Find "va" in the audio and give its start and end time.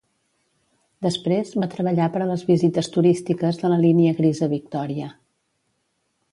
1.63-1.69